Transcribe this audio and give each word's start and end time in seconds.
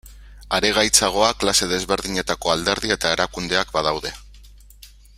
Are 0.59 0.69
gaitzagoa 0.77 1.27
klase 1.43 1.69
desberdinetako 1.73 2.55
alderdi 2.57 2.95
eta 2.97 3.13
erakundeak 3.19 3.75
badaude. 3.79 4.17